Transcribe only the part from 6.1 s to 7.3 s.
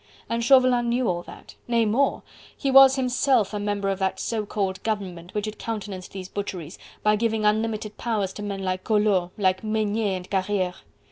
these butcheries, by